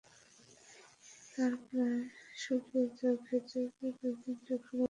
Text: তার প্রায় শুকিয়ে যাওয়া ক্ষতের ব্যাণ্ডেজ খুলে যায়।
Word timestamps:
তার 1.31 1.53
প্রায় 1.65 2.01
শুকিয়ে 2.35 2.85
যাওয়া 2.97 3.17
ক্ষতের 3.23 3.65
ব্যাণ্ডেজ 3.75 4.15
খুলে 4.23 4.35
যায়। 4.47 4.79